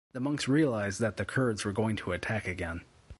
[0.13, 2.81] The monks realized that the Kurds were going to attack again.